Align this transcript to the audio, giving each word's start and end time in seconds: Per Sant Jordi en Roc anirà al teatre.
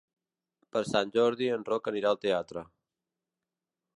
Per 0.77 0.81
Sant 0.91 1.11
Jordi 1.17 1.51
en 1.57 1.67
Roc 1.69 1.91
anirà 1.93 2.13
al 2.13 2.19
teatre. 2.25 2.65